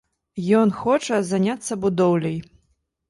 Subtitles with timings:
[0.59, 2.37] Ён хоча заняцца будоўляй.